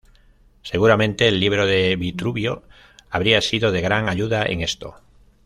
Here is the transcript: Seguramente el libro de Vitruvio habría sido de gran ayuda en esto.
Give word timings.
Seguramente 0.63 1.27
el 1.27 1.39
libro 1.39 1.67
de 1.67 1.95
Vitruvio 1.95 2.63
habría 3.11 3.39
sido 3.39 3.71
de 3.71 3.81
gran 3.81 4.09
ayuda 4.09 4.43
en 4.47 4.61
esto. 4.61 4.95